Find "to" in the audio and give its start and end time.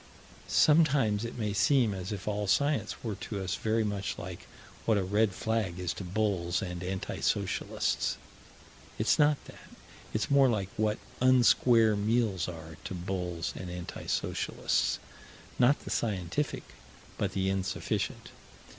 3.13-3.39, 5.93-6.03, 12.85-12.95